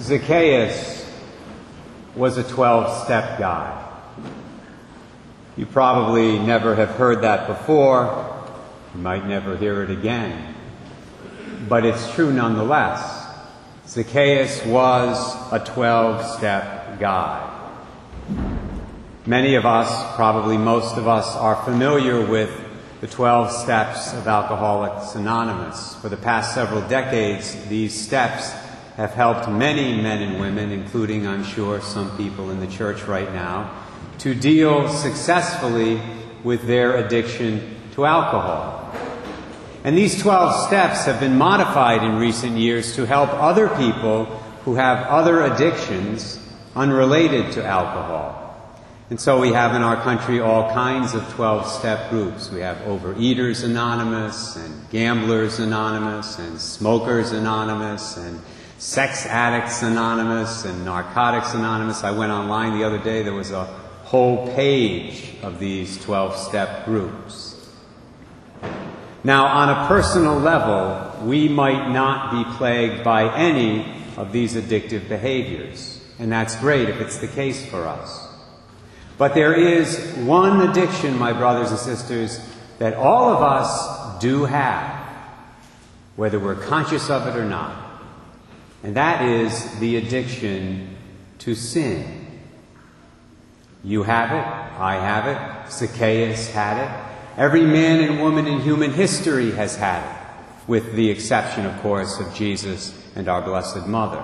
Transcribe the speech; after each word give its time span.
Zacchaeus 0.00 1.04
was 2.14 2.38
a 2.38 2.44
12 2.44 3.04
step 3.04 3.38
guy. 3.38 3.84
You 5.56 5.66
probably 5.66 6.38
never 6.38 6.76
have 6.76 6.90
heard 6.90 7.22
that 7.22 7.48
before. 7.48 8.46
You 8.94 9.00
might 9.00 9.26
never 9.26 9.56
hear 9.56 9.82
it 9.82 9.90
again. 9.90 10.54
But 11.68 11.84
it's 11.84 12.14
true 12.14 12.32
nonetheless. 12.32 13.26
Zacchaeus 13.88 14.64
was 14.66 15.34
a 15.52 15.58
12 15.58 16.24
step 16.36 17.00
guy. 17.00 17.54
Many 19.26 19.56
of 19.56 19.66
us, 19.66 20.14
probably 20.14 20.56
most 20.56 20.96
of 20.96 21.08
us, 21.08 21.34
are 21.36 21.56
familiar 21.64 22.24
with 22.24 22.50
the 23.00 23.08
12 23.08 23.50
steps 23.50 24.14
of 24.14 24.28
Alcoholics 24.28 25.16
Anonymous. 25.16 25.96
For 25.96 26.08
the 26.08 26.16
past 26.16 26.54
several 26.54 26.82
decades, 26.88 27.54
these 27.68 28.00
steps 28.00 28.52
have 28.98 29.14
helped 29.14 29.48
many 29.48 29.94
men 30.02 30.20
and 30.22 30.40
women, 30.40 30.72
including, 30.72 31.24
I'm 31.24 31.44
sure, 31.44 31.80
some 31.80 32.16
people 32.16 32.50
in 32.50 32.58
the 32.58 32.66
church 32.66 33.04
right 33.04 33.32
now, 33.32 33.70
to 34.18 34.34
deal 34.34 34.88
successfully 34.88 36.00
with 36.42 36.66
their 36.66 36.96
addiction 36.96 37.76
to 37.94 38.04
alcohol. 38.04 38.92
And 39.84 39.96
these 39.96 40.20
12 40.20 40.66
steps 40.66 41.04
have 41.04 41.20
been 41.20 41.38
modified 41.38 42.02
in 42.02 42.16
recent 42.16 42.56
years 42.56 42.96
to 42.96 43.06
help 43.06 43.30
other 43.34 43.68
people 43.68 44.24
who 44.64 44.74
have 44.74 45.06
other 45.06 45.42
addictions 45.42 46.44
unrelated 46.74 47.52
to 47.52 47.64
alcohol. 47.64 48.34
And 49.10 49.20
so 49.20 49.40
we 49.40 49.52
have 49.52 49.76
in 49.76 49.82
our 49.82 50.02
country 50.02 50.40
all 50.40 50.72
kinds 50.74 51.14
of 51.14 51.22
12 51.34 51.68
step 51.68 52.10
groups. 52.10 52.50
We 52.50 52.60
have 52.60 52.78
Overeaters 52.78 53.62
Anonymous, 53.62 54.56
and 54.56 54.90
Gamblers 54.90 55.60
Anonymous, 55.60 56.40
and 56.40 56.60
Smokers 56.60 57.30
Anonymous, 57.30 58.16
and 58.16 58.40
Sex 58.78 59.26
Addicts 59.26 59.82
Anonymous, 59.82 60.64
and 60.64 60.84
Narcotics 60.84 61.52
Anonymous. 61.52 62.04
I 62.04 62.12
went 62.12 62.30
online 62.30 62.78
the 62.78 62.84
other 62.84 62.98
day, 62.98 63.24
there 63.24 63.34
was 63.34 63.50
a 63.50 63.64
whole 64.04 64.54
page 64.54 65.34
of 65.42 65.58
these 65.58 66.00
12 66.04 66.36
step 66.36 66.84
groups. 66.84 67.56
Now, 69.24 69.46
on 69.46 69.68
a 69.68 69.88
personal 69.88 70.38
level, 70.38 71.26
we 71.26 71.48
might 71.48 71.90
not 71.90 72.30
be 72.30 72.56
plagued 72.56 73.02
by 73.02 73.34
any 73.36 73.84
of 74.16 74.30
these 74.30 74.54
addictive 74.54 75.08
behaviors. 75.08 76.00
And 76.20 76.30
that's 76.30 76.54
great 76.54 76.88
if 76.88 77.00
it's 77.00 77.18
the 77.18 77.26
case 77.26 77.66
for 77.66 77.84
us. 77.84 78.28
But 79.18 79.34
there 79.34 79.54
is 79.54 80.14
one 80.18 80.70
addiction, 80.70 81.18
my 81.18 81.32
brothers 81.32 81.70
and 81.70 81.80
sisters, 81.80 82.40
that 82.78 82.94
all 82.94 83.32
of 83.32 83.42
us 83.42 84.20
do 84.20 84.44
have, 84.44 85.04
whether 86.14 86.38
we're 86.38 86.54
conscious 86.54 87.10
of 87.10 87.26
it 87.26 87.36
or 87.36 87.44
not. 87.44 87.87
And 88.82 88.96
that 88.96 89.22
is 89.22 89.78
the 89.80 89.96
addiction 89.96 90.96
to 91.40 91.54
sin. 91.54 92.26
You 93.84 94.02
have 94.02 94.30
it, 94.30 94.80
I 94.80 94.94
have 94.94 95.26
it, 95.26 95.72
Zacchaeus 95.72 96.50
had 96.50 96.84
it, 96.84 97.38
every 97.38 97.64
man 97.64 98.00
and 98.00 98.20
woman 98.20 98.46
in 98.46 98.60
human 98.60 98.92
history 98.92 99.52
has 99.52 99.76
had 99.76 100.02
it, 100.02 100.68
with 100.68 100.94
the 100.94 101.10
exception, 101.10 101.64
of 101.64 101.80
course, 101.80 102.18
of 102.18 102.34
Jesus 102.34 102.94
and 103.14 103.28
our 103.28 103.40
Blessed 103.40 103.86
Mother. 103.86 104.22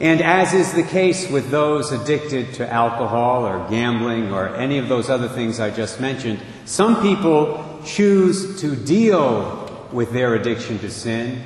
And 0.00 0.22
as 0.22 0.54
is 0.54 0.72
the 0.72 0.82
case 0.82 1.30
with 1.30 1.50
those 1.50 1.92
addicted 1.92 2.54
to 2.54 2.72
alcohol 2.72 3.46
or 3.46 3.68
gambling 3.68 4.32
or 4.32 4.48
any 4.56 4.78
of 4.78 4.88
those 4.88 5.10
other 5.10 5.28
things 5.28 5.60
I 5.60 5.70
just 5.70 6.00
mentioned, 6.00 6.40
some 6.64 7.02
people 7.02 7.82
choose 7.84 8.60
to 8.62 8.74
deal 8.74 9.88
with 9.92 10.12
their 10.12 10.34
addiction 10.34 10.78
to 10.78 10.90
sin, 10.90 11.42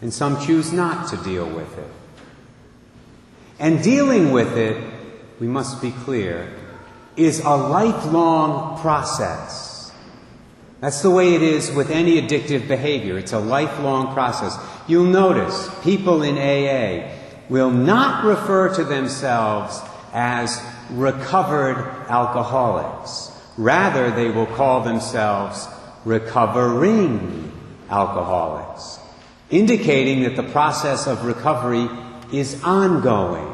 and 0.00 0.12
some 0.12 0.44
choose 0.44 0.72
not 0.72 1.08
to 1.08 1.16
deal 1.18 1.48
with 1.48 1.78
it. 1.78 1.90
And 3.58 3.82
dealing 3.82 4.32
with 4.32 4.56
it, 4.56 4.82
we 5.40 5.46
must 5.46 5.80
be 5.80 5.90
clear, 5.90 6.52
is 7.16 7.40
a 7.40 7.56
lifelong 7.56 8.78
process. 8.80 9.92
That's 10.80 11.00
the 11.00 11.10
way 11.10 11.34
it 11.34 11.42
is 11.42 11.72
with 11.72 11.90
any 11.90 12.20
addictive 12.20 12.68
behavior. 12.68 13.16
It's 13.16 13.32
a 13.32 13.38
lifelong 13.38 14.12
process. 14.12 14.58
You'll 14.86 15.04
notice 15.04 15.70
people 15.82 16.22
in 16.22 16.36
AA 16.36 17.10
will 17.48 17.70
not 17.70 18.24
refer 18.24 18.74
to 18.74 18.84
themselves 18.84 19.80
as 20.12 20.60
recovered 20.90 22.06
alcoholics. 22.08 23.32
Rather, 23.56 24.10
they 24.10 24.30
will 24.30 24.46
call 24.46 24.82
themselves 24.82 25.66
recovering 26.04 27.52
alcoholics, 27.90 28.98
indicating 29.50 30.22
that 30.22 30.36
the 30.36 30.42
process 30.42 31.06
of 31.06 31.24
recovery 31.24 31.88
is 32.32 32.62
ongoing. 32.62 33.52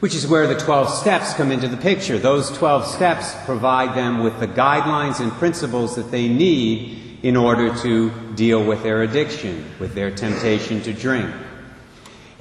Which 0.00 0.14
is 0.14 0.28
where 0.28 0.46
the 0.46 0.54
12 0.54 0.90
steps 0.90 1.34
come 1.34 1.50
into 1.50 1.66
the 1.66 1.76
picture. 1.76 2.18
Those 2.18 2.56
12 2.56 2.86
steps 2.86 3.34
provide 3.44 3.96
them 3.96 4.22
with 4.22 4.38
the 4.38 4.46
guidelines 4.46 5.18
and 5.18 5.32
principles 5.32 5.96
that 5.96 6.12
they 6.12 6.28
need 6.28 7.18
in 7.22 7.36
order 7.36 7.74
to 7.82 8.10
deal 8.36 8.64
with 8.64 8.84
their 8.84 9.02
addiction, 9.02 9.64
with 9.80 9.94
their 9.94 10.12
temptation 10.12 10.80
to 10.82 10.92
drink. 10.92 11.34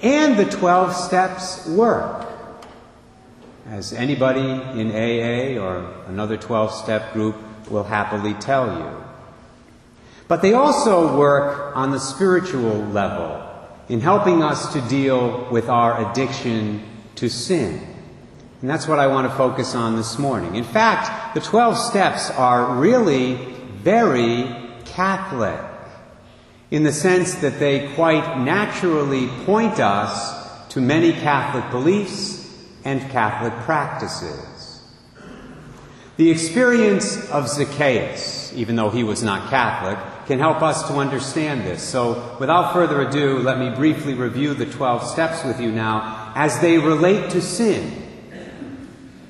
And 0.03 0.38
the 0.38 0.46
12 0.46 0.94
steps 0.94 1.68
work. 1.68 2.28
As 3.66 3.91
anybody 3.91 4.40
in 4.79 4.91
AA 4.91 5.59
or 5.59 5.91
another 6.08 6.38
12 6.38 6.72
step 6.72 7.12
group 7.14 7.35
will 7.72 7.84
happily 7.84 8.35
tell 8.35 8.68
you. 8.68 9.06
But 10.28 10.42
they 10.42 10.54
also 10.54 11.18
work 11.18 11.76
on 11.76 11.92
the 11.92 12.00
spiritual 12.00 12.78
level 12.88 13.44
in 13.90 14.02
helping 14.02 14.44
us 14.44 14.74
to 14.74 14.82
deal 14.82 15.48
with 15.50 15.70
our 15.70 16.12
addiction 16.12 16.84
to 17.16 17.30
sin. 17.30 17.82
And 18.62 18.70
that's 18.70 18.88
what 18.88 19.00
I 19.00 19.08
want 19.08 19.30
to 19.30 19.38
focus 19.38 19.76
on 19.76 19.96
this 19.96 20.18
morning. 20.18 20.56
In 20.56 20.64
fact, 20.64 21.36
the 21.36 21.42
12 21.42 21.78
steps 21.78 22.32
are 22.32 22.76
really 22.76 23.36
very 23.84 24.54
Catholic 24.86 25.60
in 26.72 26.84
the 26.84 26.92
sense 26.92 27.36
that 27.36 27.59
they 27.59 27.94
quite 27.94 28.40
naturally 28.40 29.28
point 29.46 29.80
us 29.80 30.68
to 30.70 30.82
many 30.82 31.14
Catholic 31.14 31.70
beliefs 31.72 32.52
and 32.84 33.00
Catholic 33.09 33.54
practices. 33.64 34.56
The 36.17 36.31
experience 36.31 37.29
of 37.29 37.47
Zacchaeus, 37.47 38.51
even 38.55 38.75
though 38.75 38.89
he 38.89 39.03
was 39.03 39.22
not 39.22 39.51
Catholic, 39.51 40.00
can 40.25 40.39
help 40.39 40.63
us 40.63 40.88
to 40.88 40.95
understand 40.95 41.61
this. 41.61 41.83
So, 41.83 42.35
without 42.39 42.73
further 42.73 43.01
ado, 43.01 43.38
let 43.38 43.59
me 43.59 43.69
briefly 43.69 44.16
review 44.16 44.55
the 44.55 44.66
12 44.66 45.05
steps 45.05 45.44
with 45.45 45.61
you 45.61 45.72
now 45.72 46.33
as 46.35 46.59
they 46.59 46.79
relate 46.79 47.29
to 47.31 47.41
sin. 47.41 48.03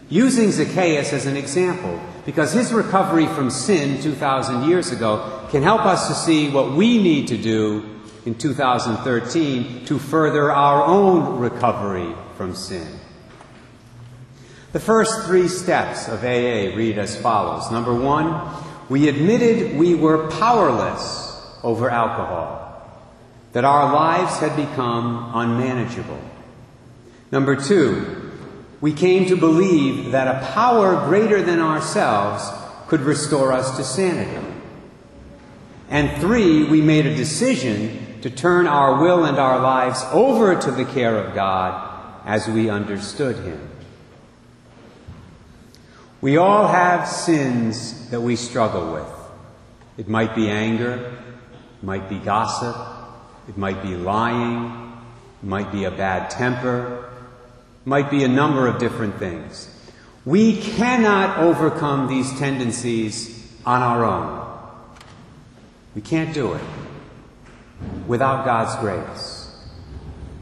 Using 0.07 0.51
Zacchaeus 0.51 1.11
as 1.11 1.25
an 1.25 1.35
example, 1.35 1.99
because 2.25 2.53
his 2.53 2.71
recovery 2.71 3.27
from 3.27 3.49
sin 3.49 4.01
2,000 4.01 4.69
years 4.69 4.89
ago 4.91 5.45
can 5.51 5.63
help 5.63 5.81
us 5.81 6.07
to 6.07 6.13
see 6.13 6.49
what 6.49 6.71
we 6.71 7.03
need 7.03 7.27
to 7.27 7.37
do 7.37 7.83
in 8.25 8.33
2013 8.33 9.83
to 9.85 9.99
further 9.99 10.53
our 10.53 10.85
own 10.85 11.37
recovery 11.39 12.15
from 12.37 12.55
sin. 12.55 12.87
The 14.77 14.83
first 14.83 15.25
three 15.25 15.47
steps 15.47 16.07
of 16.07 16.23
AA 16.23 16.75
read 16.77 16.99
as 16.99 17.19
follows. 17.19 17.71
Number 17.71 17.95
one, 17.95 18.47
we 18.89 19.09
admitted 19.09 19.75
we 19.75 19.95
were 19.95 20.29
powerless 20.29 21.41
over 21.63 21.89
alcohol, 21.89 22.87
that 23.53 23.65
our 23.65 23.91
lives 23.91 24.37
had 24.37 24.55
become 24.55 25.31
unmanageable. 25.33 26.21
Number 27.31 27.55
two, 27.55 28.31
we 28.79 28.93
came 28.93 29.25
to 29.29 29.35
believe 29.35 30.11
that 30.11 30.27
a 30.27 30.45
power 30.53 31.07
greater 31.07 31.41
than 31.41 31.59
ourselves 31.59 32.47
could 32.87 33.01
restore 33.01 33.51
us 33.53 33.77
to 33.77 33.83
sanity. 33.83 34.45
And 35.89 36.21
three, 36.21 36.65
we 36.65 36.83
made 36.83 37.07
a 37.07 37.15
decision 37.15 38.21
to 38.21 38.29
turn 38.29 38.67
our 38.67 39.01
will 39.01 39.25
and 39.25 39.39
our 39.39 39.59
lives 39.59 40.03
over 40.11 40.53
to 40.53 40.69
the 40.69 40.85
care 40.85 41.17
of 41.17 41.33
God 41.33 42.21
as 42.27 42.47
we 42.47 42.69
understood 42.69 43.37
Him. 43.37 43.71
We 46.19 46.37
all 46.37 46.67
have 46.67 47.07
sins 47.07 48.09
that 48.09 48.21
we 48.21 48.35
struggle 48.35 48.91
with. 48.91 49.07
It 49.97 50.07
might 50.07 50.35
be 50.35 50.49
anger, 50.49 50.93
it 51.79 51.85
might 51.85 52.09
be 52.09 52.17
gossip, 52.17 52.75
it 53.47 53.57
might 53.57 53.83
be 53.83 53.95
lying, 53.95 54.93
it 55.41 55.45
might 55.45 55.71
be 55.71 55.83
a 55.83 55.91
bad 55.91 56.31
temper, 56.31 57.09
it 57.83 57.87
might 57.87 58.09
be 58.09 58.23
a 58.23 58.27
number 58.27 58.67
of 58.67 58.79
different 58.79 59.17
things. 59.17 59.69
We 60.25 60.59
cannot 60.59 61.37
overcome 61.37 62.07
these 62.07 62.37
tendencies 62.39 63.55
on 63.65 63.81
our 63.81 64.03
own. 64.03 64.47
We 65.93 66.01
can't 66.01 66.33
do 66.33 66.53
it 66.53 66.63
without 68.07 68.43
God's 68.43 68.75
grace. 68.81 69.26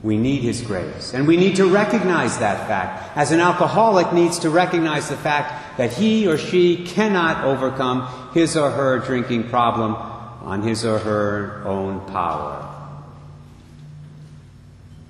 We 0.05 0.17
need 0.17 0.43
His 0.43 0.61
grace. 0.61 1.15
And 1.15 1.27
we 1.27 1.35
need 1.35 1.55
to 1.55 1.65
recognize 1.65 2.37
that 2.37 2.67
fact. 2.67 3.17
As 3.17 3.31
an 3.31 3.39
alcoholic 3.39 4.13
needs 4.13 4.37
to 4.39 4.51
recognize 4.51 5.09
the 5.09 5.17
fact 5.17 5.79
that 5.79 5.91
he 5.91 6.27
or 6.27 6.37
she 6.37 6.85
cannot 6.85 7.43
overcome 7.43 8.31
his 8.31 8.55
or 8.55 8.69
her 8.69 8.99
drinking 8.99 9.49
problem 9.49 9.95
on 9.95 10.61
his 10.61 10.85
or 10.85 10.99
her 10.99 11.63
own 11.65 12.01
power. 12.11 12.71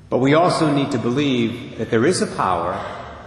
But 0.10 0.20
we 0.20 0.34
also 0.34 0.74
need 0.74 0.92
to 0.92 0.98
believe 0.98 1.78
that 1.78 1.92
there 1.92 2.06
is 2.06 2.22
a 2.22 2.28
power 2.28 2.80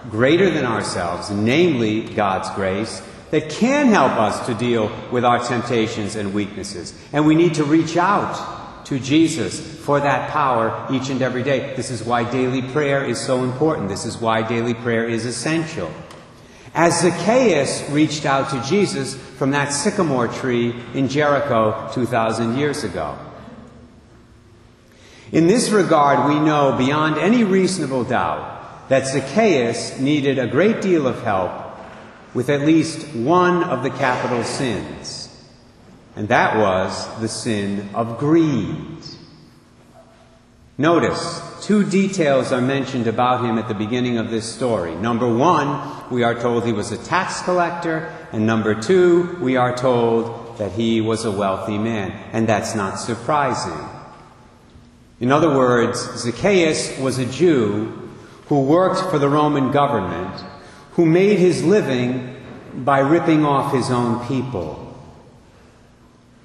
greater 0.09 0.49
than 0.51 0.65
ourselves, 0.65 1.31
namely 1.31 2.01
God's 2.01 2.49
grace, 2.55 3.03
that 3.31 3.51
can 3.51 3.89
help 3.89 4.13
us 4.13 4.47
to 4.47 4.55
deal 4.55 4.91
with 5.13 5.23
our 5.23 5.47
temptations 5.47 6.17
and 6.17 6.33
weaknesses. 6.33 6.99
And 7.13 7.27
we 7.27 7.35
need 7.35 7.57
to 7.57 7.65
reach 7.65 7.99
out 7.99 8.58
to 8.89 8.99
Jesus 8.99 9.61
for 9.85 10.01
that 10.01 10.31
power 10.31 10.87
each 10.91 11.11
and 11.11 11.23
every 11.23 11.43
day. 11.43 11.75
This 11.77 11.91
is 11.91 12.03
why 12.03 12.31
daily 12.31 12.63
prayer 12.63 13.05
is 13.05 13.21
so 13.21 13.45
important. 13.45 13.89
This 13.89 14.05
is 14.05 14.19
why 14.19 14.43
daily 14.43 14.75
prayer 14.75 15.07
is 15.07 15.27
essential. 15.27 15.93
As 16.75 17.01
Zacchaeus 17.01 17.89
reached 17.91 18.25
out 18.25 18.51
to 18.51 18.69
Jesus 18.69 19.15
from 19.15 19.51
that 19.51 19.73
sycamore 19.73 20.29
tree 20.29 20.75
in 20.95 21.09
Jericho 21.09 21.91
2,000 21.93 22.57
years 22.57 22.85
ago. 22.85 23.19
In 25.33 25.47
this 25.47 25.71
regard, 25.71 26.29
we 26.29 26.41
know 26.41 26.77
beyond 26.79 27.19
any 27.19 27.45
reasonable 27.45 28.05
doubt 28.05 28.89
that 28.89 29.07
Zacchaeus 29.07 29.99
needed 29.99 30.39
a 30.39 30.47
great 30.47 30.81
deal 30.81 31.07
of 31.07 31.23
help 31.23 31.53
with 32.33 32.49
at 32.49 32.63
least 32.63 33.07
one 33.15 33.63
of 33.65 33.83
the 33.83 33.91
capital 33.91 34.43
sins, 34.45 35.18
and 36.19 36.27
that 36.31 36.57
was 36.57 37.21
the 37.21 37.29
sin 37.29 37.91
of 37.95 38.19
greed. 38.19 38.99
Notice, 40.77 41.41
two 41.63 41.89
details 41.89 42.51
are 42.51 42.61
mentioned 42.61 43.07
about 43.07 43.45
him 43.45 43.57
at 43.57 43.69
the 43.69 43.75
beginning 43.75 44.19
of 44.19 44.29
this 44.29 44.53
story. 44.53 44.97
Number 44.97 45.33
one, 45.33 45.81
we 46.11 46.25
are 46.25 46.35
told 46.35 46.67
he 46.67 46.73
was 46.73 46.91
a 46.91 46.99
tax 46.99 47.41
collector, 47.43 48.13
and 48.33 48.45
number 48.45 48.75
two, 48.75 49.39
we 49.41 49.57
are 49.57 49.77
told 49.77 50.59
that 50.59 50.73
he 50.73 51.01
was 51.01 51.25
a 51.25 51.31
wealthy 51.31 51.79
man, 51.79 52.11
and 52.33 52.49
that's 52.49 52.75
not 52.75 52.97
surprising. 52.97 53.89
In 55.21 55.31
other 55.31 55.57
words, 55.57 56.01
Zacchaeus 56.17 56.99
was 56.99 57.19
a 57.19 57.27
Jew 57.27 58.11
who 58.47 58.65
worked 58.65 59.09
for 59.09 59.21
the 59.21 59.29
Roman 59.29 59.71
government, 59.71 60.35
who 60.95 61.07
made 61.07 61.39
his 61.39 61.63
living 61.63 62.35
by 62.75 62.99
ripping 62.99 63.45
off 63.45 63.73
his 63.73 63.89
own 63.93 64.27
people. 64.27 64.88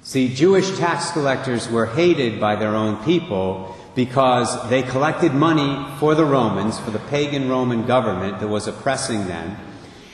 See, 0.06 0.34
Jewish 0.34 0.76
tax 0.76 1.12
collectors 1.12 1.70
were 1.70 1.86
hated 1.86 2.38
by 2.38 2.56
their 2.56 2.76
own 2.76 3.02
people 3.04 3.74
because 3.94 4.68
they 4.68 4.82
collected 4.82 5.32
money 5.32 5.82
for 5.98 6.14
the 6.14 6.26
Romans, 6.26 6.78
for 6.78 6.90
the 6.90 6.98
pagan 6.98 7.48
Roman 7.48 7.86
government 7.86 8.40
that 8.40 8.48
was 8.48 8.66
oppressing 8.66 9.26
them, 9.28 9.56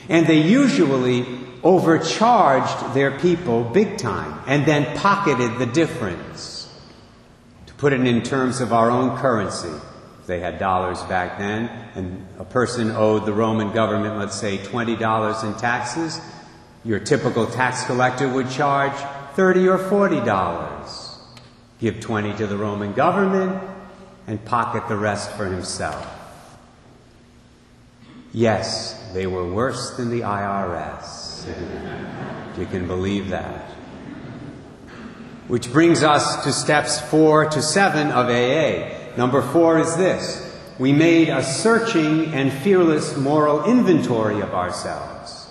and 0.07 0.25
they 0.27 0.41
usually 0.41 1.25
overcharged 1.61 2.93
their 2.93 3.19
people 3.19 3.65
big 3.65 3.97
time 3.97 4.41
and 4.47 4.65
then 4.65 4.97
pocketed 4.97 5.59
the 5.59 5.65
difference. 5.65 6.73
To 7.65 7.73
put 7.73 7.91
it 7.91 7.99
in 7.99 8.21
terms 8.21 8.61
of 8.61 8.71
our 8.71 8.89
own 8.89 9.17
currency. 9.17 9.73
They 10.25 10.39
had 10.39 10.57
dollars 10.57 11.01
back 11.03 11.37
then, 11.37 11.69
and 11.95 12.25
a 12.39 12.45
person 12.45 12.91
owed 12.91 13.25
the 13.25 13.33
Roman 13.33 13.73
government, 13.73 14.17
let's 14.17 14.39
say, 14.39 14.57
$20 14.57 15.43
in 15.43 15.59
taxes. 15.59 16.21
Your 16.85 16.99
typical 16.99 17.45
tax 17.45 17.83
collector 17.83 18.29
would 18.29 18.49
charge 18.49 18.93
30 19.35 19.67
or 19.67 19.77
$40. 19.77 21.17
Give 21.79 21.99
20 21.99 22.33
to 22.37 22.47
the 22.47 22.57
Roman 22.57 22.93
government 22.93 23.61
and 24.27 24.43
pocket 24.45 24.87
the 24.87 24.95
rest 24.95 25.31
for 25.31 25.45
himself. 25.45 26.07
Yes, 28.33 29.11
they 29.13 29.27
were 29.27 29.51
worse 29.51 29.97
than 29.97 30.09
the 30.09 30.21
IRS. 30.21 31.47
you 32.57 32.65
can 32.65 32.87
believe 32.87 33.29
that. 33.29 33.65
Which 35.47 35.71
brings 35.73 36.03
us 36.03 36.43
to 36.45 36.53
steps 36.53 37.01
four 37.01 37.45
to 37.49 37.61
seven 37.61 38.07
of 38.11 38.27
AA. 38.27 39.17
Number 39.17 39.41
four 39.41 39.79
is 39.79 39.97
this 39.97 40.47
we 40.79 40.93
made 40.93 41.29
a 41.29 41.43
searching 41.43 42.33
and 42.33 42.51
fearless 42.51 43.17
moral 43.17 43.65
inventory 43.65 44.39
of 44.39 44.53
ourselves. 44.53 45.47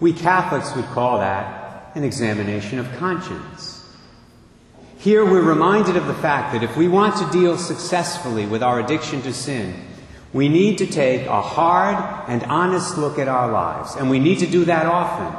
We 0.00 0.12
Catholics 0.12 0.74
would 0.74 0.86
call 0.86 1.18
that 1.18 1.61
an 1.94 2.04
examination 2.04 2.78
of 2.78 2.90
conscience. 2.96 3.84
Here 4.98 5.24
we're 5.24 5.42
reminded 5.42 5.96
of 5.96 6.06
the 6.06 6.14
fact 6.14 6.52
that 6.52 6.62
if 6.62 6.76
we 6.76 6.88
want 6.88 7.16
to 7.16 7.38
deal 7.38 7.58
successfully 7.58 8.46
with 8.46 8.62
our 8.62 8.80
addiction 8.80 9.20
to 9.22 9.32
sin, 9.32 9.74
we 10.32 10.48
need 10.48 10.78
to 10.78 10.86
take 10.86 11.26
a 11.26 11.42
hard 11.42 12.28
and 12.28 12.42
honest 12.44 12.96
look 12.96 13.18
at 13.18 13.28
our 13.28 13.50
lives, 13.50 13.96
and 13.96 14.08
we 14.08 14.18
need 14.18 14.38
to 14.38 14.46
do 14.46 14.64
that 14.64 14.86
often. 14.86 15.36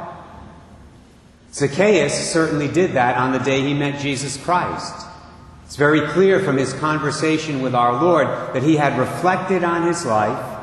Zacchaeus 1.52 2.32
certainly 2.32 2.68
did 2.68 2.92
that 2.92 3.16
on 3.16 3.32
the 3.32 3.38
day 3.38 3.62
he 3.62 3.74
met 3.74 4.00
Jesus 4.00 4.36
Christ. 4.36 5.06
It's 5.64 5.76
very 5.76 6.06
clear 6.08 6.40
from 6.40 6.56
his 6.56 6.72
conversation 6.74 7.62
with 7.62 7.74
our 7.74 8.02
Lord 8.02 8.26
that 8.26 8.62
he 8.62 8.76
had 8.76 8.98
reflected 8.98 9.64
on 9.64 9.86
his 9.86 10.04
life 10.04 10.54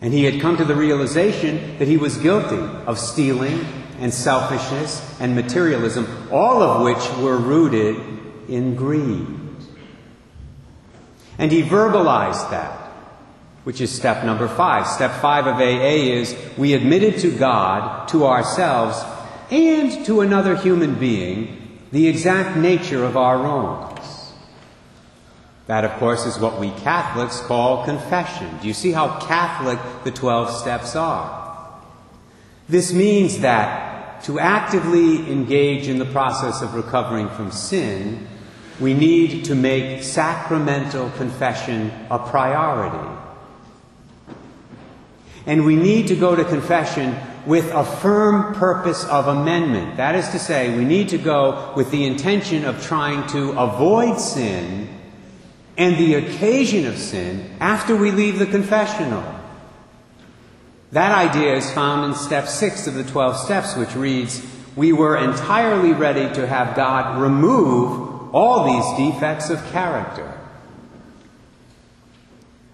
and 0.00 0.12
he 0.12 0.24
had 0.24 0.40
come 0.40 0.56
to 0.56 0.64
the 0.64 0.74
realization 0.74 1.78
that 1.78 1.86
he 1.86 1.96
was 1.96 2.16
guilty 2.18 2.58
of 2.86 2.98
stealing 2.98 3.64
and 3.98 4.12
selfishness 4.12 5.20
and 5.20 5.34
materialism, 5.34 6.28
all 6.30 6.62
of 6.62 6.82
which 6.82 7.22
were 7.22 7.36
rooted 7.36 7.96
in 8.48 8.74
greed. 8.74 9.26
And 11.38 11.50
he 11.50 11.62
verbalized 11.62 12.50
that, 12.50 12.90
which 13.64 13.80
is 13.80 13.90
step 13.90 14.24
number 14.24 14.48
five. 14.48 14.86
Step 14.86 15.12
five 15.20 15.46
of 15.46 15.56
AA 15.56 16.12
is 16.20 16.36
we 16.56 16.74
admitted 16.74 17.18
to 17.20 17.36
God, 17.36 18.08
to 18.08 18.26
ourselves, 18.26 19.02
and 19.50 20.04
to 20.06 20.20
another 20.20 20.56
human 20.56 20.94
being 20.98 21.80
the 21.90 22.08
exact 22.08 22.56
nature 22.56 23.04
of 23.04 23.16
our 23.16 23.38
wrongs. 23.38 24.32
That, 25.66 25.84
of 25.84 25.92
course, 25.92 26.26
is 26.26 26.38
what 26.38 26.58
we 26.58 26.70
Catholics 26.70 27.40
call 27.40 27.84
confession. 27.84 28.58
Do 28.60 28.68
you 28.68 28.74
see 28.74 28.92
how 28.92 29.20
Catholic 29.20 29.78
the 30.04 30.10
12 30.10 30.50
steps 30.50 30.96
are? 30.96 31.41
This 32.72 32.90
means 32.90 33.40
that 33.40 34.22
to 34.22 34.40
actively 34.40 35.30
engage 35.30 35.88
in 35.88 35.98
the 35.98 36.06
process 36.06 36.62
of 36.62 36.72
recovering 36.72 37.28
from 37.28 37.52
sin, 37.52 38.26
we 38.80 38.94
need 38.94 39.44
to 39.44 39.54
make 39.54 40.02
sacramental 40.02 41.10
confession 41.18 41.92
a 42.10 42.18
priority. 42.18 43.20
And 45.44 45.66
we 45.66 45.76
need 45.76 46.06
to 46.08 46.16
go 46.16 46.34
to 46.34 46.46
confession 46.46 47.14
with 47.44 47.70
a 47.74 47.84
firm 47.84 48.54
purpose 48.54 49.04
of 49.04 49.26
amendment. 49.28 49.98
That 49.98 50.14
is 50.14 50.30
to 50.30 50.38
say, 50.38 50.74
we 50.74 50.86
need 50.86 51.10
to 51.10 51.18
go 51.18 51.74
with 51.76 51.90
the 51.90 52.06
intention 52.06 52.64
of 52.64 52.82
trying 52.82 53.26
to 53.32 53.50
avoid 53.52 54.18
sin 54.18 54.88
and 55.76 55.98
the 55.98 56.14
occasion 56.14 56.86
of 56.86 56.96
sin 56.96 57.54
after 57.60 57.94
we 57.94 58.12
leave 58.12 58.38
the 58.38 58.46
confessional. 58.46 59.41
That 60.92 61.12
idea 61.12 61.56
is 61.56 61.70
found 61.72 62.04
in 62.04 62.14
step 62.14 62.46
six 62.46 62.86
of 62.86 62.92
the 62.92 63.04
12 63.04 63.38
steps, 63.38 63.76
which 63.76 63.94
reads, 63.94 64.46
We 64.76 64.92
were 64.92 65.16
entirely 65.16 65.92
ready 65.92 66.32
to 66.34 66.46
have 66.46 66.76
God 66.76 67.20
remove 67.20 68.34
all 68.34 68.64
these 68.70 69.12
defects 69.12 69.48
of 69.48 69.64
character. 69.72 70.38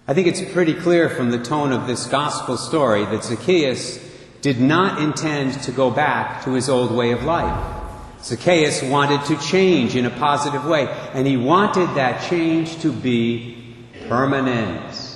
I 0.09 0.15
think 0.15 0.27
it's 0.27 0.43
pretty 0.53 0.75
clear 0.75 1.09
from 1.09 1.31
the 1.31 1.39
tone 1.39 1.71
of 1.71 1.87
this 1.87 2.07
gospel 2.07 2.57
story 2.57 3.05
that 3.05 3.23
Zacchaeus 3.23 4.05
did 4.41 4.61
not 4.61 5.01
intend 5.01 5.63
to 5.63 5.71
go 5.71 5.89
back 5.89 6.43
to 6.45 6.55
his 6.55 6.69
old 6.69 6.91
way 6.91 7.13
of 7.13 7.23
life. 7.23 7.77
Zacchaeus 8.23 8.83
wanted 8.83 9.25
to 9.27 9.37
change 9.47 9.95
in 9.95 10.07
a 10.07 10.11
positive 10.11 10.65
way, 10.65 10.89
and 11.13 11.25
he 11.25 11.37
wanted 11.37 11.95
that 11.95 12.29
change 12.29 12.81
to 12.81 12.91
be 12.91 13.77
permanent. 14.09 15.08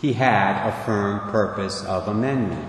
He 0.00 0.14
had 0.14 0.66
a 0.66 0.84
firm 0.84 1.30
purpose 1.30 1.84
of 1.84 2.08
amendment. 2.08 2.66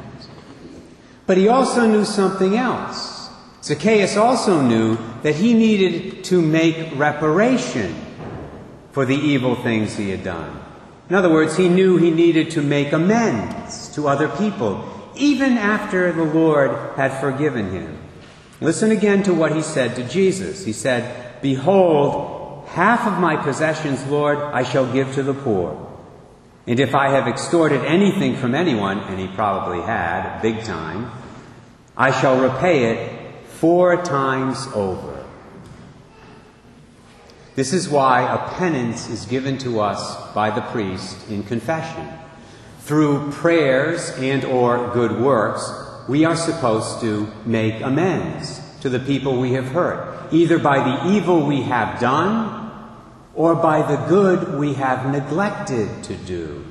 But 1.25 1.37
he 1.37 1.47
also 1.47 1.87
knew 1.87 2.03
something 2.03 2.57
else. 2.57 3.29
Zacchaeus 3.63 4.17
also 4.17 4.61
knew 4.61 4.97
that 5.21 5.35
he 5.35 5.53
needed 5.53 6.25
to 6.25 6.41
make 6.41 6.97
reparation 6.97 7.95
for 8.91 9.05
the 9.05 9.15
evil 9.15 9.55
things 9.55 9.95
he 9.95 10.09
had 10.09 10.23
done. 10.23 10.59
In 11.09 11.15
other 11.15 11.29
words, 11.29 11.55
he 11.55 11.69
knew 11.69 11.97
he 11.97 12.11
needed 12.11 12.51
to 12.51 12.61
make 12.61 12.91
amends 12.91 13.89
to 13.95 14.07
other 14.07 14.27
people, 14.27 14.83
even 15.15 15.57
after 15.57 16.11
the 16.11 16.23
Lord 16.23 16.71
had 16.97 17.19
forgiven 17.21 17.71
him. 17.71 17.97
Listen 18.59 18.91
again 18.91 19.23
to 19.23 19.33
what 19.33 19.55
he 19.55 19.61
said 19.61 19.95
to 19.95 20.03
Jesus. 20.03 20.65
He 20.65 20.73
said, 20.73 21.41
Behold, 21.41 22.67
half 22.67 23.07
of 23.07 23.19
my 23.19 23.35
possessions, 23.35 24.05
Lord, 24.07 24.37
I 24.37 24.63
shall 24.63 24.91
give 24.91 25.13
to 25.15 25.23
the 25.23 25.33
poor. 25.33 25.90
And 26.67 26.79
if 26.79 26.93
I 26.93 27.09
have 27.09 27.27
extorted 27.27 27.83
anything 27.85 28.35
from 28.35 28.53
anyone, 28.53 28.99
and 28.99 29.19
he 29.19 29.27
probably 29.27 29.81
had, 29.81 30.41
big 30.41 30.63
time, 30.63 31.11
I 31.97 32.11
shall 32.11 32.39
repay 32.39 32.91
it 32.91 33.45
four 33.47 34.01
times 34.03 34.67
over. 34.73 35.25
This 37.55 37.73
is 37.73 37.89
why 37.89 38.21
a 38.21 38.57
penance 38.57 39.09
is 39.09 39.25
given 39.25 39.57
to 39.59 39.79
us 39.81 40.33
by 40.33 40.51
the 40.51 40.61
priest 40.61 41.29
in 41.29 41.43
confession. 41.43 42.07
Through 42.81 43.31
prayers 43.31 44.11
and 44.17 44.45
or 44.45 44.91
good 44.93 45.19
works, 45.19 45.69
we 46.07 46.25
are 46.25 46.35
supposed 46.35 47.01
to 47.01 47.27
make 47.45 47.81
amends 47.81 48.61
to 48.81 48.89
the 48.89 48.99
people 48.99 49.39
we 49.39 49.53
have 49.53 49.67
hurt, 49.67 50.31
either 50.31 50.59
by 50.59 50.77
the 50.77 51.11
evil 51.11 51.45
we 51.45 51.63
have 51.63 51.99
done 51.99 52.60
or 53.33 53.55
by 53.55 53.81
the 53.81 53.97
good 54.07 54.59
we 54.59 54.73
have 54.73 55.11
neglected 55.11 56.03
to 56.03 56.15
do. 56.15 56.65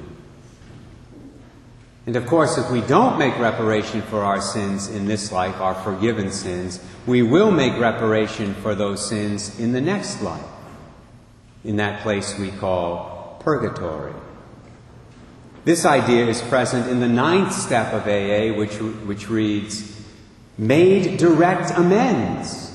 And 2.07 2.17
of 2.17 2.27
course, 2.27 2.59
if 2.59 2.71
we 2.71 2.81
don't 2.81 3.19
make 3.19 3.39
reparation 3.39 4.03
for 4.03 4.25
our 4.25 4.41
sins 4.41 4.89
in 4.89 5.07
this 5.07 5.31
life, 5.31 5.61
our 5.61 5.75
forgiven 5.75 6.33
sins, 6.33 6.83
we 7.07 7.23
will 7.23 7.51
make 7.51 7.79
reparation 7.79 8.55
for 8.55 8.75
those 8.75 9.07
sins 9.07 9.59
in 9.61 9.73
the 9.73 9.81
next 9.81 10.23
life, 10.23 10.45
in 11.63 11.77
that 11.77 12.03
place 12.03 12.39
we 12.39 12.51
call 12.51 13.39
purgatory. 13.41 14.15
This 15.65 15.85
idea 15.85 16.27
is 16.27 16.41
present 16.43 16.89
in 16.89 17.01
the 17.01 17.09
ninth 17.09 17.53
step 17.53 17.93
of 17.93 18.09
AA, 18.09 18.57
which, 18.59 18.77
which 19.07 19.29
reads, 19.29 19.95
made 20.57 21.19
direct 21.19 21.71
amends 21.77 22.70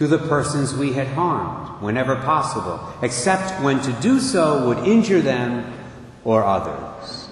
to 0.00 0.06
the 0.06 0.16
persons 0.16 0.74
we 0.74 0.94
had 0.94 1.06
harmed 1.08 1.82
whenever 1.82 2.16
possible, 2.16 2.80
except 3.02 3.62
when 3.62 3.78
to 3.82 3.92
do 4.00 4.18
so 4.18 4.66
would 4.66 4.78
injure 4.88 5.20
them 5.20 5.70
or 6.24 6.42
others. 6.42 7.28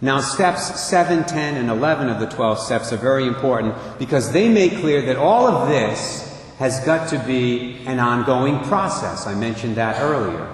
Now, 0.00 0.20
steps 0.20 0.80
7, 0.80 1.24
10, 1.24 1.56
and 1.56 1.68
11 1.68 2.08
of 2.08 2.20
the 2.20 2.28
12 2.28 2.60
steps 2.60 2.92
are 2.92 2.96
very 2.96 3.26
important 3.26 3.74
because 3.98 4.30
they 4.30 4.48
make 4.48 4.78
clear 4.78 5.02
that 5.06 5.16
all 5.16 5.48
of 5.48 5.68
this 5.68 6.32
has 6.60 6.78
got 6.86 7.08
to 7.08 7.18
be 7.26 7.84
an 7.86 7.98
ongoing 7.98 8.60
process. 8.60 9.26
I 9.26 9.34
mentioned 9.34 9.74
that 9.74 10.00
earlier. 10.00 10.48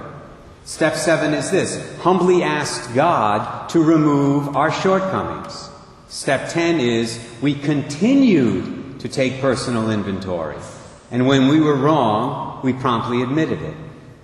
Step 0.65 0.95
7 0.95 1.35
is 1.35 1.51
this 1.51 1.99
humbly 1.99 2.43
ask 2.43 2.95
God 2.95 3.69
to 3.69 3.83
remove 3.83 4.57
our 4.57 4.73
shortcomings. 4.73 5.69
Step 6.09 6.49
10 6.49 6.81
is 6.81 7.23
we 7.43 7.55
continued 7.55 8.80
to 9.01 9.09
take 9.09 9.41
personal 9.41 9.91
inventory. 9.91 10.57
And 11.11 11.27
when 11.27 11.49
we 11.49 11.61
were 11.61 11.75
wrong, 11.75 12.61
we 12.63 12.73
promptly 12.73 13.23
admitted 13.23 13.61
it. 13.61 13.75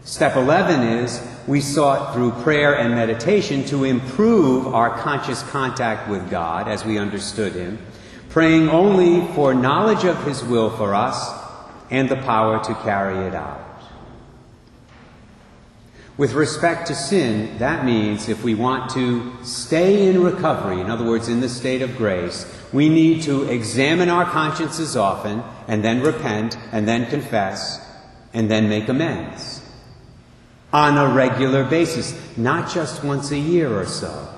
Step 0.04 0.37
11 0.37 0.87
is 0.87 1.21
we 1.49 1.61
sought 1.61 2.14
through 2.14 2.30
prayer 2.42 2.78
and 2.78 2.95
meditation 2.95 3.64
to 3.64 3.83
improve 3.85 4.68
our 4.68 4.97
conscious 4.99 5.42
contact 5.50 6.09
with 6.09 6.30
God 6.30 6.68
as 6.68 6.85
we 6.85 6.99
understood 6.99 7.54
Him, 7.54 7.78
praying 8.28 8.68
only 8.68 9.26
for 9.35 9.52
knowledge 9.52 10.04
of 10.04 10.23
His 10.25 10.45
will 10.45 10.71
for 10.71 10.95
us 10.95 11.28
and 11.90 12.09
the 12.09 12.16
power 12.16 12.62
to 12.62 12.75
carry 12.76 13.26
it 13.26 13.35
out. 13.35 13.75
With 16.18 16.32
respect 16.32 16.87
to 16.87 16.94
sin, 16.94 17.58
that 17.58 17.85
means 17.85 18.30
if 18.30 18.42
we 18.42 18.54
want 18.54 18.90
to 18.92 19.32
stay 19.42 20.08
in 20.08 20.23
recovery, 20.23 20.80
in 20.80 20.88
other 20.88 21.04
words, 21.04 21.28
in 21.28 21.40
the 21.40 21.49
state 21.49 21.82
of 21.82 21.96
grace, 21.99 22.50
we 22.73 22.88
need 22.88 23.23
to 23.25 23.44
examine 23.50 24.08
our 24.08 24.25
consciences 24.25 24.96
often, 24.96 25.42
and 25.68 25.85
then 25.85 26.00
repent, 26.00 26.56
and 26.73 26.88
then 26.88 27.04
confess, 27.11 27.80
and 28.32 28.50
then 28.50 28.68
make 28.70 28.88
amends. 28.88 29.61
On 30.73 30.96
a 30.96 31.14
regular 31.14 31.64
basis, 31.64 32.18
not 32.38 32.70
just 32.73 33.04
once 33.04 33.30
a 33.30 33.38
year 33.38 33.78
or 33.78 33.85
so. 33.85 34.36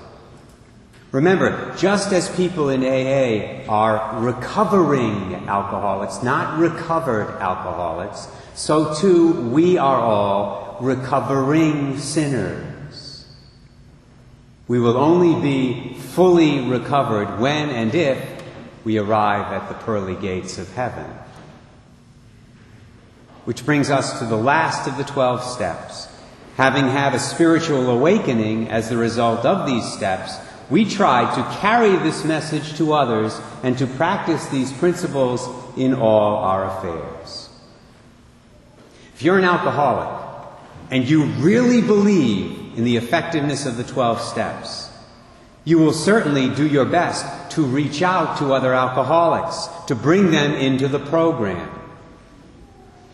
Remember, 1.10 1.74
just 1.76 2.12
as 2.12 2.28
people 2.36 2.68
in 2.68 2.84
AA 2.84 3.64
are 3.66 4.20
recovering 4.20 5.34
alcoholics, 5.48 6.22
not 6.22 6.58
recovered 6.58 7.30
alcoholics, 7.40 8.28
so 8.54 8.94
too 8.94 9.32
we 9.48 9.78
are 9.78 9.98
all 9.98 10.76
recovering 10.80 11.96
sinners. 11.98 13.26
We 14.66 14.78
will 14.78 14.98
only 14.98 15.40
be 15.40 15.94
fully 15.94 16.68
recovered 16.68 17.40
when 17.40 17.70
and 17.70 17.94
if 17.94 18.22
we 18.84 18.98
arrive 18.98 19.50
at 19.52 19.68
the 19.70 19.82
pearly 19.84 20.14
gates 20.14 20.58
of 20.58 20.70
heaven. 20.74 21.10
Which 23.46 23.64
brings 23.64 23.88
us 23.88 24.18
to 24.18 24.26
the 24.26 24.36
last 24.36 24.86
of 24.86 24.98
the 24.98 25.04
12 25.04 25.42
steps. 25.42 26.06
Having 26.58 26.88
had 26.88 27.14
a 27.14 27.18
spiritual 27.18 27.88
awakening 27.88 28.68
as 28.68 28.90
the 28.90 28.98
result 28.98 29.46
of 29.46 29.66
these 29.66 29.90
steps, 29.90 30.36
we 30.70 30.84
try 30.84 31.34
to 31.34 31.58
carry 31.60 31.96
this 31.96 32.24
message 32.24 32.76
to 32.76 32.92
others 32.92 33.40
and 33.62 33.78
to 33.78 33.86
practice 33.86 34.46
these 34.48 34.72
principles 34.72 35.48
in 35.76 35.94
all 35.94 36.36
our 36.36 36.78
affairs. 36.78 37.48
If 39.14 39.22
you're 39.22 39.38
an 39.38 39.44
alcoholic, 39.44 40.26
and 40.90 41.08
you 41.08 41.24
really 41.24 41.80
believe 41.80 42.76
in 42.76 42.84
the 42.84 42.96
effectiveness 42.96 43.66
of 43.66 43.76
the 43.76 43.84
12 43.84 44.20
steps, 44.20 44.90
you 45.64 45.78
will 45.78 45.92
certainly 45.92 46.48
do 46.54 46.66
your 46.66 46.86
best 46.86 47.50
to 47.52 47.62
reach 47.62 48.00
out 48.00 48.38
to 48.38 48.54
other 48.54 48.72
alcoholics, 48.72 49.68
to 49.86 49.94
bring 49.94 50.30
them 50.30 50.52
into 50.52 50.88
the 50.88 50.98
program. 50.98 51.70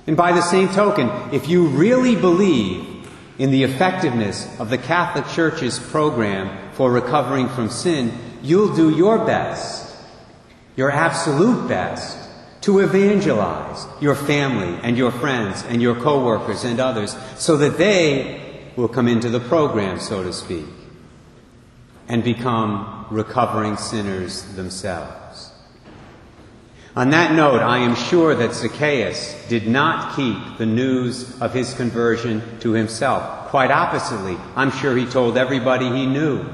And 0.07 0.17
by 0.17 0.33
the 0.33 0.43
same 0.43 0.69
token, 0.69 1.11
if 1.33 1.49
you 1.49 1.67
really 1.67 2.15
believe 2.15 3.11
in 3.39 3.51
the 3.51 3.65
effectiveness 3.65 4.49
of 4.61 4.71
the 4.71 4.79
Catholic 4.79 5.27
Church's 5.29 5.79
program 5.79 6.64
for 6.75 6.91
recovering 6.91 7.49
from 7.49 7.71
sin, 7.71 8.13
you'll 8.43 8.75
do 8.75 8.91
your 8.91 9.25
best, 9.25 9.97
your 10.77 10.91
absolute 10.91 11.69
best, 11.69 12.19
to 12.63 12.81
evangelize 12.81 13.87
your 14.01 14.15
family 14.15 14.79
and 14.83 14.97
your 14.97 15.11
friends 15.11 15.63
and 15.69 15.83
your 15.83 15.95
coworkers 15.95 16.65
and 16.65 16.81
others 16.81 17.17
so 17.37 17.59
that 17.59 17.77
they 17.77 18.71
will 18.77 18.89
come 18.89 19.07
into 19.07 19.29
the 19.29 19.41
program, 19.41 20.01
so 20.01 20.23
to 20.23 20.33
speak, 20.33 20.65
and 22.09 22.25
become 22.25 23.07
recovering 23.11 23.77
sinners 23.77 24.43
themselves. 24.55 25.53
On 26.97 27.11
that 27.11 27.35
note, 27.35 27.61
I 27.61 27.79
am 27.79 27.97
sure 27.97 28.35
that 28.37 28.55
Zacchaeus 28.55 29.49
did 29.49 29.67
not 29.67 30.15
keep 30.15 30.59
the 30.59 30.67
news 30.67 31.41
of 31.41 31.53
his 31.53 31.75
conversion 31.75 32.41
to 32.61 32.71
himself. 32.71 33.49
Quite 33.49 33.73
oppositely, 33.73 34.39
I'm 34.55 34.71
sure 34.71 34.97
he 34.97 35.05
told 35.05 35.37
everybody 35.37 35.89
he 35.89 36.07
knew, 36.07 36.45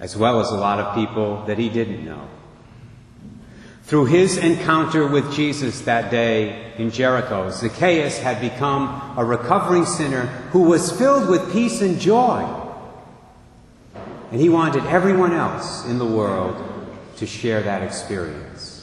as 0.00 0.16
well 0.16 0.40
as 0.40 0.50
a 0.50 0.56
lot 0.56 0.80
of 0.80 0.94
people 0.94 1.44
that 1.46 1.58
he 1.58 1.68
didn't 1.68 2.04
know. 2.04 2.26
Through 3.84 4.06
his 4.06 4.36
encounter 4.38 5.06
with 5.06 5.32
Jesus 5.32 5.80
that 5.82 6.10
day 6.10 6.72
in 6.78 6.90
Jericho, 6.90 7.50
Zacchaeus 7.50 8.18
had 8.18 8.40
become 8.40 9.14
a 9.16 9.24
recovering 9.24 9.84
sinner 9.84 10.26
who 10.52 10.62
was 10.62 10.92
filled 10.92 11.28
with 11.28 11.52
peace 11.52 11.80
and 11.80 12.00
joy. 12.00 12.48
And 14.30 14.40
he 14.40 14.48
wanted 14.48 14.84
everyone 14.86 15.32
else 15.32 15.84
in 15.86 15.98
the 15.98 16.06
world 16.06 16.56
to 17.16 17.26
share 17.26 17.62
that 17.62 17.82
experience. 17.82 18.80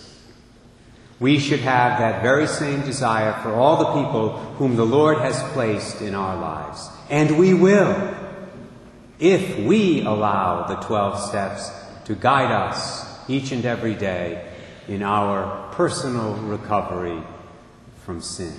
We 1.20 1.40
should 1.40 1.62
have 1.62 2.00
that 2.00 2.22
very 2.22 2.46
same 2.46 2.82
desire 2.82 3.34
for 3.42 3.54
all 3.54 3.78
the 3.78 4.04
people 4.04 4.38
whom 4.58 4.76
the 4.76 4.86
Lord 4.86 5.18
has 5.20 5.42
placed 5.54 6.02
in 6.02 6.14
our 6.14 6.36
lives. 6.36 6.90
And 7.10 7.40
we 7.40 7.54
will, 7.54 8.17
if 9.20 9.58
we 9.60 10.02
allow 10.02 10.68
the 10.68 10.76
12 10.76 11.30
steps 11.30 11.72
to 12.06 12.16
guide 12.16 12.52
us 12.52 13.06
each 13.30 13.52
and 13.52 13.66
every 13.66 13.96
day 13.96 14.52
in 14.88 15.04
our 15.04 15.72
personal 15.74 16.34
recovery 16.36 17.22
from 18.06 18.22
sin. 18.22 18.54